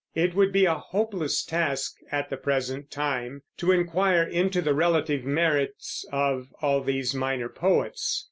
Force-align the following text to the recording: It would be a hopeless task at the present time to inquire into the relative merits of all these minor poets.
It 0.15 0.33
would 0.33 0.51
be 0.51 0.65
a 0.65 0.73
hopeless 0.79 1.43
task 1.45 1.97
at 2.11 2.31
the 2.31 2.35
present 2.35 2.89
time 2.89 3.43
to 3.57 3.71
inquire 3.71 4.23
into 4.23 4.59
the 4.59 4.73
relative 4.73 5.23
merits 5.25 6.03
of 6.11 6.47
all 6.59 6.81
these 6.81 7.13
minor 7.13 7.49
poets. 7.49 8.19